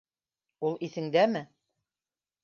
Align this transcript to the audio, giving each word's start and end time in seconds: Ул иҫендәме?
Ул 0.69 0.79
иҫендәме? 0.87 1.43